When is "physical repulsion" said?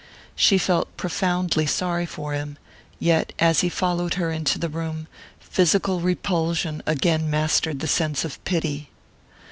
5.39-6.81